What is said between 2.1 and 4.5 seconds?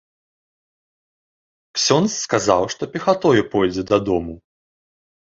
сказаў, што пехатою пойдзе дадому.